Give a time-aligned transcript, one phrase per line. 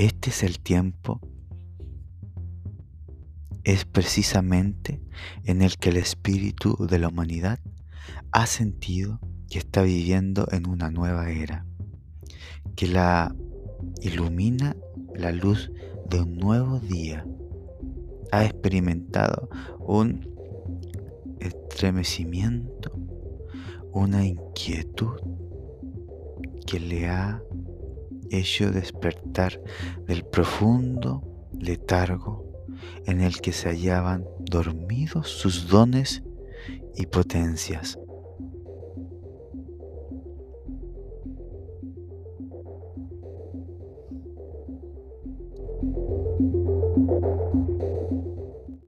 [0.00, 1.20] Este es el tiempo,
[3.64, 4.98] es precisamente
[5.44, 7.60] en el que el espíritu de la humanidad
[8.32, 11.66] ha sentido que está viviendo en una nueva era,
[12.76, 13.36] que la
[14.00, 14.74] ilumina
[15.14, 15.70] la luz
[16.08, 17.26] de un nuevo día.
[18.32, 20.26] Ha experimentado un
[21.40, 22.90] estremecimiento,
[23.92, 25.20] una inquietud
[26.66, 27.42] que le ha
[28.30, 29.60] hecho despertar
[30.06, 31.22] del profundo
[31.58, 32.46] letargo
[33.06, 36.22] en el que se hallaban dormidos sus dones
[36.96, 37.98] y potencias.